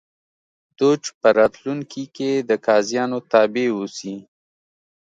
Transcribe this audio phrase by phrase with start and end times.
[0.77, 4.15] دوج په راتلونکي کې د قاضیانو تابع اوسي